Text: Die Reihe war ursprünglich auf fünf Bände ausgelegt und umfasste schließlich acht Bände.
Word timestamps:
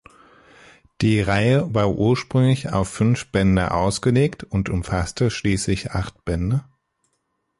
Die 1.01 1.21
Reihe 1.21 1.75
war 1.75 1.91
ursprünglich 1.91 2.71
auf 2.73 2.89
fünf 2.89 3.27
Bände 3.31 3.69
ausgelegt 3.69 4.43
und 4.43 4.67
umfasste 4.67 5.29
schließlich 5.29 5.91
acht 5.91 6.25
Bände. 6.25 6.65